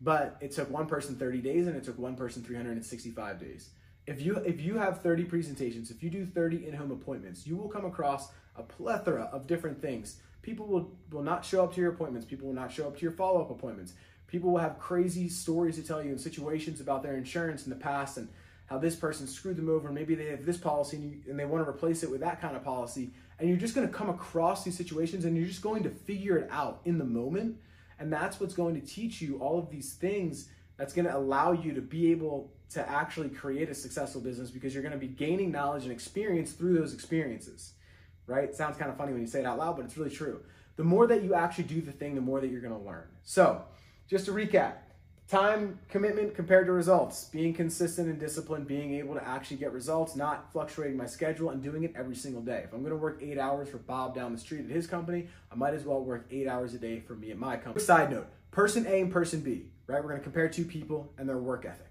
but 0.00 0.36
it 0.40 0.52
took 0.52 0.70
one 0.70 0.86
person 0.86 1.16
30 1.16 1.40
days 1.40 1.66
and 1.66 1.74
it 1.74 1.82
took 1.82 1.98
one 1.98 2.14
person 2.14 2.44
365 2.44 3.40
days. 3.40 3.70
If 4.06 4.22
you 4.22 4.36
if 4.36 4.60
you 4.60 4.76
have 4.76 5.02
30 5.02 5.24
presentations, 5.24 5.90
if 5.90 6.02
you 6.02 6.10
do 6.10 6.24
30 6.24 6.68
in-home 6.68 6.92
appointments, 6.92 7.46
you 7.46 7.56
will 7.56 7.68
come 7.68 7.84
across 7.84 8.28
a 8.54 8.62
plethora 8.62 9.28
of 9.32 9.46
different 9.46 9.82
things. 9.82 10.20
People 10.42 10.66
will 10.66 10.90
will 11.10 11.22
not 11.22 11.44
show 11.44 11.62
up 11.64 11.74
to 11.74 11.80
your 11.80 11.90
appointments. 11.90 12.26
People 12.26 12.48
will 12.48 12.54
not 12.54 12.72
show 12.72 12.86
up 12.86 12.96
to 12.96 13.02
your 13.02 13.12
follow-up 13.12 13.50
appointments. 13.50 13.94
People 14.26 14.52
will 14.52 14.60
have 14.60 14.78
crazy 14.78 15.28
stories 15.28 15.76
to 15.76 15.82
tell 15.82 16.02
you 16.02 16.10
and 16.10 16.20
situations 16.20 16.80
about 16.80 17.02
their 17.02 17.16
insurance 17.16 17.64
in 17.64 17.70
the 17.70 17.76
past 17.76 18.18
and 18.18 18.28
how 18.66 18.78
this 18.78 18.94
person 18.94 19.26
screwed 19.26 19.56
them 19.56 19.70
over. 19.70 19.90
Maybe 19.90 20.14
they 20.14 20.26
have 20.26 20.44
this 20.44 20.58
policy 20.58 20.98
and, 20.98 21.10
you, 21.10 21.30
and 21.30 21.38
they 21.38 21.46
want 21.46 21.64
to 21.64 21.68
replace 21.68 22.02
it 22.02 22.10
with 22.10 22.20
that 22.20 22.40
kind 22.40 22.54
of 22.54 22.62
policy. 22.62 23.10
And 23.38 23.48
you're 23.48 23.58
just 23.58 23.74
going 23.74 23.86
to 23.86 23.92
come 23.92 24.10
across 24.10 24.64
these 24.64 24.76
situations 24.76 25.24
and 25.24 25.36
you're 25.36 25.46
just 25.46 25.62
going 25.62 25.82
to 25.84 25.90
figure 25.90 26.36
it 26.36 26.48
out 26.50 26.80
in 26.84 26.98
the 26.98 27.04
moment. 27.04 27.56
And 27.98 28.12
that's 28.12 28.38
what's 28.38 28.54
going 28.54 28.78
to 28.78 28.86
teach 28.86 29.22
you 29.22 29.38
all 29.38 29.58
of 29.58 29.70
these 29.70 29.94
things 29.94 30.48
that's 30.76 30.92
going 30.92 31.06
to 31.06 31.16
allow 31.16 31.52
you 31.52 31.72
to 31.74 31.80
be 31.80 32.10
able 32.10 32.52
to 32.70 32.88
actually 32.88 33.30
create 33.30 33.70
a 33.70 33.74
successful 33.74 34.20
business 34.20 34.50
because 34.50 34.74
you're 34.74 34.82
going 34.82 34.92
to 34.92 34.98
be 34.98 35.08
gaining 35.08 35.50
knowledge 35.50 35.84
and 35.84 35.92
experience 35.92 36.52
through 36.52 36.78
those 36.78 36.92
experiences. 36.92 37.72
Right? 38.28 38.44
It 38.44 38.54
sounds 38.54 38.76
kind 38.76 38.90
of 38.90 38.96
funny 38.96 39.12
when 39.12 39.20
you 39.20 39.26
say 39.26 39.40
it 39.40 39.46
out 39.46 39.58
loud, 39.58 39.76
but 39.76 39.84
it's 39.84 39.96
really 39.96 40.14
true. 40.14 40.40
The 40.76 40.84
more 40.84 41.08
that 41.08 41.24
you 41.24 41.34
actually 41.34 41.64
do 41.64 41.80
the 41.80 41.90
thing, 41.90 42.14
the 42.14 42.20
more 42.20 42.40
that 42.40 42.48
you're 42.48 42.60
going 42.60 42.78
to 42.78 42.86
learn. 42.86 43.08
So, 43.24 43.62
just 44.06 44.26
to 44.26 44.32
recap 44.32 44.74
time 45.28 45.78
commitment 45.88 46.34
compared 46.34 46.66
to 46.66 46.72
results, 46.72 47.24
being 47.24 47.52
consistent 47.52 48.08
and 48.08 48.18
disciplined, 48.18 48.66
being 48.66 48.94
able 48.94 49.14
to 49.14 49.26
actually 49.26 49.58
get 49.58 49.72
results, 49.72 50.16
not 50.16 50.50
fluctuating 50.52 50.96
my 50.96 51.06
schedule 51.06 51.50
and 51.50 51.62
doing 51.62 51.84
it 51.84 51.92
every 51.94 52.16
single 52.16 52.40
day. 52.40 52.62
If 52.64 52.72
I'm 52.72 52.80
going 52.80 52.90
to 52.90 52.96
work 52.96 53.18
eight 53.22 53.38
hours 53.38 53.68
for 53.68 53.78
Bob 53.78 54.14
down 54.14 54.32
the 54.32 54.38
street 54.38 54.64
at 54.64 54.70
his 54.70 54.86
company, 54.86 55.28
I 55.52 55.54
might 55.54 55.74
as 55.74 55.84
well 55.84 56.02
work 56.02 56.26
eight 56.30 56.48
hours 56.48 56.74
a 56.74 56.78
day 56.78 57.00
for 57.00 57.14
me 57.14 57.30
at 57.30 57.38
my 57.38 57.56
company. 57.56 57.84
Side 57.84 58.10
note 58.10 58.26
person 58.50 58.86
A 58.86 59.00
and 59.00 59.12
person 59.12 59.40
B, 59.40 59.70
right? 59.86 60.02
We're 60.02 60.08
going 60.08 60.20
to 60.20 60.24
compare 60.24 60.48
two 60.48 60.64
people 60.64 61.12
and 61.18 61.28
their 61.28 61.38
work 61.38 61.64
ethic. 61.64 61.86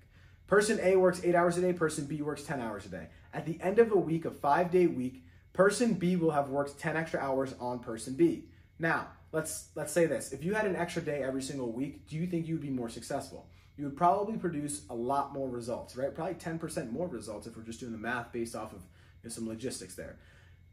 Person 0.48 0.80
A 0.82 0.96
works 0.96 1.22
eight 1.24 1.36
hours 1.36 1.58
a 1.58 1.62
day, 1.62 1.74
person 1.74 2.06
B 2.06 2.22
works 2.22 2.44
10 2.44 2.62
hours 2.62 2.86
a 2.86 2.90
day. 2.90 3.08
At 3.34 3.46
the 3.46 3.60
end 3.62 3.80
of 3.80 3.92
a 3.92 3.98
week, 3.98 4.26
a 4.26 4.32
five 4.32 4.72
day 4.72 4.88
week, 4.88 5.24
person 5.58 5.96
B 5.96 6.16
will 6.16 6.30
have 6.30 6.50
worked 6.50 6.80
10 6.80 6.96
extra 6.96 7.20
hours 7.20 7.56
on 7.60 7.80
person 7.80 8.14
B. 8.14 8.46
Now, 8.78 9.08
let's 9.32 9.70
let's 9.74 9.92
say 9.92 10.06
this. 10.06 10.32
If 10.32 10.44
you 10.44 10.54
had 10.54 10.68
an 10.68 10.76
extra 10.76 11.02
day 11.02 11.24
every 11.24 11.42
single 11.42 11.72
week, 11.72 12.08
do 12.08 12.16
you 12.16 12.28
think 12.28 12.48
you 12.48 12.54
would 12.54 12.62
be 12.62 12.70
more 12.70 12.90
successful? 12.90 13.48
You 13.76 13.86
would 13.86 13.98
probably 13.98 14.38
produce 14.38 14.84
a 14.92 14.96
lot 14.96 15.34
more 15.34 15.50
results, 15.50 15.98
right? 15.98 16.14
Probably 16.14 16.36
10% 16.36 16.92
more 16.92 17.08
results 17.08 17.48
if 17.48 17.58
we're 17.58 17.64
just 17.64 17.80
doing 17.80 17.92
the 17.92 17.98
math 17.98 18.32
based 18.32 18.56
off 18.56 18.72
of 18.72 18.82
you 18.82 19.30
know, 19.30 19.30
some 19.30 19.48
logistics 19.48 19.96
there. 19.96 20.18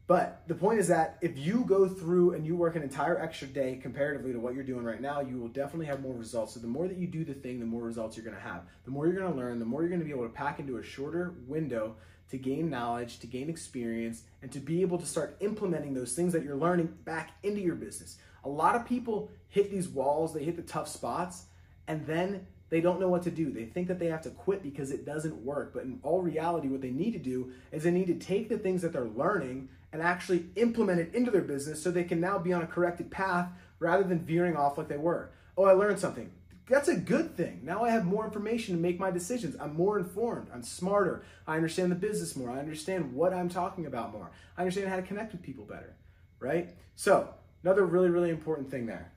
But 0.07 0.43
the 0.47 0.53
point 0.53 0.79
is 0.79 0.87
that 0.89 1.17
if 1.19 1.35
you 1.35 1.65
go 1.65 1.87
through 1.87 2.35
and 2.35 2.45
you 2.45 2.55
work 2.55 2.75
an 2.75 2.83
entire 2.83 3.19
extra 3.19 3.47
day 3.47 3.79
comparatively 3.81 4.33
to 4.33 4.39
what 4.39 4.53
you're 4.53 4.63
doing 4.63 4.83
right 4.83 5.01
now, 5.01 5.19
you 5.19 5.39
will 5.39 5.47
definitely 5.47 5.87
have 5.87 6.01
more 6.01 6.13
results. 6.13 6.53
So 6.53 6.59
the 6.59 6.67
more 6.67 6.87
that 6.87 6.97
you 6.97 7.07
do 7.07 7.25
the 7.25 7.33
thing, 7.33 7.59
the 7.59 7.65
more 7.65 7.81
results 7.81 8.15
you're 8.15 8.25
going 8.25 8.37
to 8.37 8.41
have. 8.41 8.61
The 8.83 8.91
more 8.91 9.07
you're 9.07 9.19
going 9.19 9.31
to 9.31 9.37
learn, 9.37 9.57
the 9.57 9.65
more 9.65 9.81
you're 9.81 9.89
going 9.89 10.01
to 10.01 10.05
be 10.05 10.11
able 10.11 10.27
to 10.27 10.33
pack 10.33 10.59
into 10.59 10.77
a 10.77 10.83
shorter 10.83 11.33
window 11.47 11.95
to 12.29 12.37
gain 12.37 12.69
knowledge, 12.69 13.19
to 13.19 13.27
gain 13.27 13.49
experience, 13.49 14.23
and 14.41 14.51
to 14.51 14.59
be 14.59 14.81
able 14.81 14.97
to 14.97 15.05
start 15.05 15.37
implementing 15.39 15.93
those 15.93 16.13
things 16.13 16.33
that 16.33 16.43
you're 16.43 16.55
learning 16.55 16.93
back 17.05 17.31
into 17.43 17.61
your 17.61 17.75
business. 17.75 18.17
A 18.43 18.49
lot 18.49 18.75
of 18.75 18.85
people 18.85 19.29
hit 19.47 19.71
these 19.71 19.87
walls, 19.87 20.33
they 20.33 20.43
hit 20.43 20.55
the 20.55 20.61
tough 20.61 20.87
spots, 20.87 21.45
and 21.87 22.05
then 22.05 22.45
they 22.69 22.81
don't 22.81 22.99
know 22.99 23.07
what 23.07 23.23
to 23.23 23.31
do. 23.31 23.51
They 23.51 23.65
think 23.65 23.87
that 23.87 23.99
they 23.99 24.07
have 24.07 24.23
to 24.23 24.31
quit 24.31 24.63
because 24.63 24.91
it 24.91 25.05
doesn't 25.05 25.35
work. 25.45 25.73
But 25.73 25.83
in 25.83 25.99
all 26.03 26.21
reality, 26.21 26.67
what 26.67 26.81
they 26.81 26.91
need 26.91 27.11
to 27.11 27.19
do 27.19 27.51
is 27.71 27.83
they 27.83 27.91
need 27.91 28.07
to 28.07 28.15
take 28.15 28.49
the 28.49 28.57
things 28.57 28.81
that 28.81 28.91
they're 28.91 29.05
learning 29.05 29.69
and 29.93 30.01
actually 30.01 30.47
implement 30.55 30.99
it 30.99 31.13
into 31.13 31.31
their 31.31 31.41
business 31.41 31.81
so 31.81 31.91
they 31.91 32.03
can 32.03 32.19
now 32.19 32.37
be 32.37 32.51
on 32.51 32.61
a 32.61 32.67
corrected 32.67 33.11
path 33.11 33.49
rather 33.79 34.03
than 34.03 34.19
veering 34.19 34.55
off 34.55 34.77
like 34.77 34.87
they 34.87 34.97
were. 34.97 35.29
Oh, 35.57 35.65
I 35.65 35.73
learned 35.73 35.99
something. 35.99 36.31
That's 36.67 36.87
a 36.87 36.95
good 36.95 37.37
thing. 37.37 37.61
Now 37.63 37.83
I 37.83 37.91
have 37.91 38.05
more 38.05 38.25
information 38.25 38.75
to 38.75 38.81
make 38.81 38.99
my 38.99 39.11
decisions. 39.11 39.55
I'm 39.59 39.75
more 39.75 39.99
informed. 39.99 40.47
I'm 40.53 40.63
smarter. 40.63 41.23
I 41.45 41.55
understand 41.57 41.91
the 41.91 41.95
business 41.95 42.35
more. 42.35 42.49
I 42.49 42.57
understand 42.57 43.13
what 43.13 43.33
I'm 43.33 43.49
talking 43.49 43.85
about 43.85 44.11
more. 44.11 44.31
I 44.57 44.61
understand 44.61 44.89
how 44.89 44.95
to 44.95 45.03
connect 45.03 45.31
with 45.31 45.43
people 45.43 45.65
better, 45.65 45.95
right? 46.39 46.69
So, 46.95 47.29
another 47.63 47.85
really, 47.85 48.09
really 48.09 48.31
important 48.31 48.71
thing 48.71 48.87
there. 48.87 49.11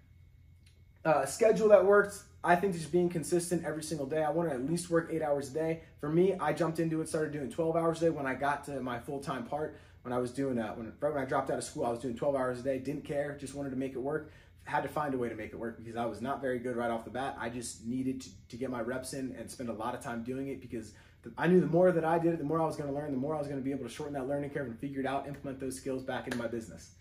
Uh, 1.05 1.25
schedule 1.25 1.69
that 1.69 1.85
works. 1.87 2.25
I 2.45 2.55
think 2.55 2.75
just 2.75 2.93
being 2.93 3.09
consistent 3.09 3.64
every 3.64 3.83
single 3.83 4.07
day. 4.07 4.23
I 4.23 4.31
want 4.31 4.50
to 4.50 4.55
at 4.55 4.64
least 4.64 4.90
work 4.90 5.09
eight 5.11 5.23
hours 5.23 5.50
a 5.50 5.55
day. 5.55 5.81
For 6.00 6.09
me, 6.09 6.35
I 6.35 6.52
jumped 6.52 6.78
into 6.78 7.00
it, 7.00 7.09
started 7.09 7.33
doing 7.33 7.50
12 7.50 7.76
hours 7.76 8.02
a 8.02 8.07
day 8.07 8.11
when 8.11 8.26
I 8.26 8.35
got 8.35 8.64
to 8.67 8.81
my 8.81 9.00
full 9.00 9.21
time 9.21 9.45
part. 9.45 9.76
When 10.08 10.16
I 10.16 10.20
was 10.22 10.30
doing 10.30 10.54
that, 10.54 10.74
when 10.78 10.90
right 11.00 11.12
when 11.12 11.22
I 11.22 11.26
dropped 11.26 11.50
out 11.50 11.58
of 11.58 11.64
school, 11.64 11.84
I 11.84 11.90
was 11.90 12.00
doing 12.00 12.16
12 12.16 12.34
hours 12.34 12.60
a 12.60 12.62
day. 12.62 12.78
Didn't 12.78 13.04
care, 13.04 13.36
just 13.38 13.54
wanted 13.54 13.68
to 13.70 13.76
make 13.76 13.92
it 13.92 13.98
work. 13.98 14.32
Had 14.64 14.82
to 14.84 14.88
find 14.88 15.12
a 15.12 15.18
way 15.18 15.28
to 15.28 15.34
make 15.34 15.52
it 15.52 15.58
work 15.58 15.76
because 15.76 15.96
I 15.96 16.06
was 16.06 16.22
not 16.22 16.40
very 16.40 16.58
good 16.58 16.76
right 16.76 16.90
off 16.90 17.04
the 17.04 17.10
bat. 17.10 17.36
I 17.38 17.50
just 17.50 17.84
needed 17.84 18.22
to, 18.22 18.30
to 18.48 18.56
get 18.56 18.70
my 18.70 18.80
reps 18.80 19.12
in 19.12 19.36
and 19.38 19.50
spend 19.50 19.68
a 19.68 19.74
lot 19.74 19.94
of 19.94 20.00
time 20.00 20.22
doing 20.22 20.48
it 20.48 20.62
because 20.62 20.94
the, 21.24 21.32
I 21.36 21.46
knew 21.46 21.60
the 21.60 21.66
more 21.66 21.92
that 21.92 22.06
I 22.06 22.18
did 22.18 22.32
it, 22.32 22.38
the 22.38 22.44
more 22.44 22.58
I 22.58 22.64
was 22.64 22.74
going 22.74 22.88
to 22.88 22.96
learn, 22.96 23.12
the 23.12 23.18
more 23.18 23.34
I 23.34 23.38
was 23.38 23.48
going 23.48 23.60
to 23.60 23.62
be 23.64 23.70
able 23.70 23.84
to 23.84 23.90
shorten 23.90 24.14
that 24.14 24.26
learning 24.26 24.48
curve 24.48 24.66
and 24.68 24.78
figure 24.78 25.00
it 25.00 25.06
out, 25.06 25.28
implement 25.28 25.60
those 25.60 25.76
skills 25.76 26.02
back 26.02 26.24
into 26.24 26.38
my 26.38 26.46
business. 26.46 26.92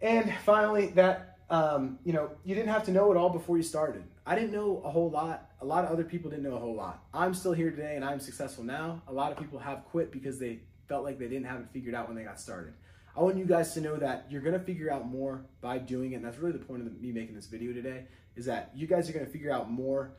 And 0.00 0.32
finally, 0.44 0.90
that 0.90 1.36
um, 1.50 1.98
you 2.04 2.12
know, 2.12 2.30
you 2.44 2.54
didn't 2.54 2.70
have 2.70 2.84
to 2.84 2.92
know 2.92 3.10
it 3.10 3.16
all 3.16 3.28
before 3.28 3.56
you 3.56 3.64
started. 3.64 4.04
I 4.24 4.36
didn't 4.36 4.52
know 4.52 4.80
a 4.84 4.90
whole 4.90 5.10
lot. 5.10 5.50
A 5.60 5.64
lot 5.64 5.84
of 5.84 5.90
other 5.90 6.04
people 6.04 6.30
didn't 6.30 6.44
know 6.44 6.54
a 6.54 6.60
whole 6.60 6.76
lot. 6.76 7.02
I'm 7.12 7.34
still 7.34 7.52
here 7.52 7.72
today 7.72 7.96
and 7.96 8.04
I'm 8.04 8.20
successful 8.20 8.62
now. 8.62 9.02
A 9.08 9.12
lot 9.12 9.32
of 9.32 9.38
people 9.38 9.58
have 9.58 9.84
quit 9.84 10.12
because 10.12 10.38
they 10.38 10.60
felt 10.88 11.04
like 11.04 11.18
they 11.18 11.28
didn't 11.28 11.46
have 11.46 11.60
it 11.60 11.66
figured 11.72 11.94
out 11.94 12.08
when 12.08 12.16
they 12.16 12.24
got 12.24 12.40
started. 12.40 12.74
I 13.16 13.22
want 13.22 13.36
you 13.36 13.44
guys 13.44 13.74
to 13.74 13.80
know 13.80 13.96
that 13.96 14.26
you're 14.28 14.40
going 14.40 14.58
to 14.58 14.64
figure 14.64 14.92
out 14.92 15.06
more 15.06 15.44
by 15.60 15.78
doing 15.78 16.12
it. 16.12 16.16
And 16.16 16.24
that's 16.24 16.38
really 16.38 16.52
the 16.58 16.64
point 16.64 16.82
of 16.84 17.00
me 17.00 17.12
making 17.12 17.34
this 17.34 17.46
video 17.46 17.72
today 17.72 18.06
is 18.34 18.46
that 18.46 18.72
you 18.74 18.86
guys 18.86 19.08
are 19.08 19.12
going 19.12 19.24
to 19.24 19.30
figure 19.30 19.52
out 19.52 19.70
more 19.70 20.12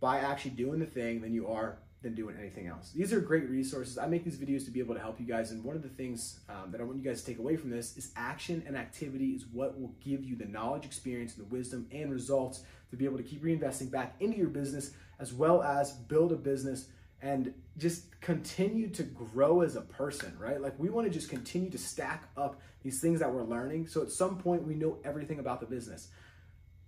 by 0.00 0.18
actually 0.18 0.52
doing 0.52 0.80
the 0.80 0.86
thing 0.86 1.20
than 1.20 1.34
you 1.34 1.48
are 1.48 1.76
than 2.02 2.14
doing 2.14 2.34
anything 2.38 2.66
else. 2.66 2.92
These 2.92 3.12
are 3.12 3.20
great 3.20 3.48
resources. 3.50 3.98
I 3.98 4.06
make 4.06 4.24
these 4.24 4.38
videos 4.38 4.64
to 4.64 4.70
be 4.70 4.80
able 4.80 4.94
to 4.94 5.00
help 5.00 5.20
you 5.20 5.26
guys. 5.26 5.50
And 5.50 5.62
one 5.62 5.76
of 5.76 5.82
the 5.82 5.90
things 5.90 6.40
um, 6.48 6.70
that 6.70 6.80
I 6.80 6.84
want 6.84 6.96
you 6.96 7.04
guys 7.04 7.20
to 7.20 7.26
take 7.26 7.38
away 7.38 7.56
from 7.56 7.68
this 7.68 7.94
is 7.98 8.10
action 8.16 8.62
and 8.66 8.74
activity 8.74 9.32
is 9.32 9.44
what 9.52 9.78
will 9.78 9.94
give 10.02 10.24
you 10.24 10.34
the 10.34 10.46
knowledge, 10.46 10.86
experience, 10.86 11.36
and 11.36 11.44
the 11.44 11.54
wisdom 11.54 11.86
and 11.92 12.10
results 12.10 12.62
to 12.90 12.96
be 12.96 13.04
able 13.04 13.18
to 13.18 13.22
keep 13.22 13.44
reinvesting 13.44 13.90
back 13.90 14.16
into 14.20 14.38
your 14.38 14.48
business 14.48 14.92
as 15.18 15.34
well 15.34 15.62
as 15.62 15.92
build 15.92 16.32
a 16.32 16.36
business 16.36 16.86
and 17.22 17.52
just 17.78 18.20
continue 18.20 18.88
to 18.90 19.02
grow 19.02 19.60
as 19.62 19.76
a 19.76 19.82
person, 19.82 20.36
right? 20.38 20.60
Like 20.60 20.78
we 20.78 20.88
want 20.88 21.06
to 21.06 21.12
just 21.12 21.28
continue 21.28 21.70
to 21.70 21.78
stack 21.78 22.28
up 22.36 22.60
these 22.82 23.00
things 23.00 23.20
that 23.20 23.32
we're 23.32 23.44
learning. 23.44 23.88
So 23.88 24.02
at 24.02 24.10
some 24.10 24.38
point 24.38 24.66
we 24.66 24.74
know 24.74 24.98
everything 25.04 25.38
about 25.38 25.60
the 25.60 25.66
business. 25.66 26.08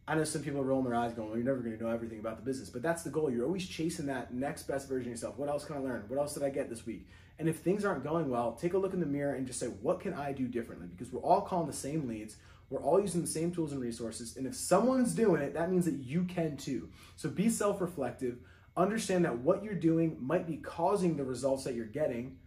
I 0.09 0.15
know 0.17 0.25
some 0.25 0.43
people 0.43 0.61
are 0.61 0.65
rolling 0.65 0.91
their 0.91 0.99
eyes 0.99 1.12
going, 1.12 1.29
well, 1.29 1.37
you're 1.39 1.47
never 1.47 1.61
going 1.61 1.77
to 1.77 1.83
know 1.83 1.91
everything 1.91 2.19
about 2.19 2.37
the 2.37 2.43
business. 2.43 2.69
But 2.69 2.83
that's 2.83 3.03
the 3.03 3.11
goal. 3.11 3.31
You're 3.31 3.47
always 3.47 3.67
chasing 3.69 4.07
that 4.07 4.35
next 4.35 4.65
best 4.65 4.89
version 4.89 5.09
of 5.09 5.12
yourself. 5.12 5.39
What 5.39 5.49
else 5.49 5.65
can 5.65 5.77
I 5.77 5.79
learn? 5.79 6.05
What 6.09 6.19
else 6.19 6.35
did 6.35 6.43
I 6.43 6.51
get 6.51 6.69
this 6.69 6.85
week? 6.85 7.07
And 7.39 7.49
if 7.49 7.59
things 7.59 7.85
aren't 7.85 8.03
going 8.03 8.29
well, 8.29 8.53
take 8.53 8.75
a 8.75 8.79
look 8.79 8.95
in 8.95 9.01
the 9.01 9.07
mirror 9.07 9.35
and 9.35 9.47
just 9.47 9.61
say, 9.61 9.67
what 9.67 10.01
can 10.01 10.12
I 10.12 10.33
do 10.33 10.49
differently? 10.49 10.89
Because 10.89 11.12
we're 11.12 11.21
all 11.21 11.41
calling 11.41 11.67
the 11.67 11.73
same 11.73 12.09
leads. 12.09 12.37
We're 12.69 12.83
all 12.83 13.01
using 13.01 13.21
the 13.21 13.29
same 13.29 13.53
tools 13.53 13.73
and 13.73 13.81
resources. 13.81 14.37
And 14.37 14.47
if 14.47 14.55
someone's 14.55 15.15
doing 15.15 15.43
it, 15.43 15.55
that 15.55 15.71
means 15.71 15.85
that 15.85 15.95
you 15.95 16.25
can 16.25 16.57
too. 16.57 16.89
So 17.17 17.29
be 17.29 17.49
self 17.49 17.81
reflective. 17.81 18.39
Understand 18.76 19.25
that 19.25 19.38
what 19.38 19.62
you're 19.62 19.75
doing 19.75 20.17
might 20.21 20.47
be 20.47 20.57
causing 20.57 21.17
the 21.17 21.25
results 21.25 21.64
that 21.64 21.75
you're 21.75 21.85
getting 21.85 22.38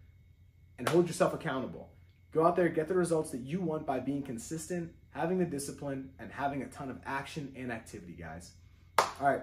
and 0.77 0.89
hold 0.89 1.07
yourself 1.07 1.33
accountable. 1.33 1.91
Go 2.31 2.45
out 2.45 2.55
there, 2.55 2.67
get 2.67 2.87
the 2.87 2.95
results 2.95 3.31
that 3.31 3.41
you 3.41 3.61
want 3.61 3.85
by 3.85 3.99
being 3.99 4.23
consistent, 4.23 4.91
having 5.11 5.37
the 5.37 5.45
discipline, 5.45 6.09
and 6.19 6.31
having 6.31 6.63
a 6.63 6.67
ton 6.67 6.89
of 6.89 6.99
action 7.05 7.53
and 7.55 7.71
activity, 7.71 8.13
guys. 8.13 8.51